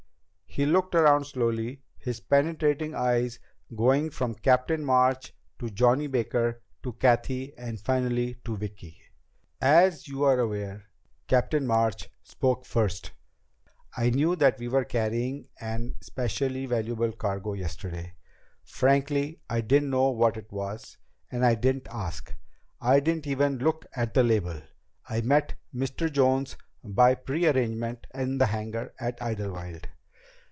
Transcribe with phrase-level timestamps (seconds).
[0.53, 3.39] He looked around slowly, his penetrating eyes
[3.73, 9.01] going from Captain March, to Johnny Baker, to Cathy, and finally to Vicki.
[9.61, 10.87] "As you are aware,"
[11.29, 13.11] Captain March spoke first,
[13.95, 18.13] "I knew that we were carrying an especially valuable cargo yesterday.
[18.61, 20.97] Frankly I didn't know what it was,
[21.31, 22.33] and I didn't ask.
[22.81, 24.59] I didn't even look at the label.
[25.07, 26.11] I met Mr.
[26.11, 29.87] Jones by prearrangement in the hangar at Idlewild.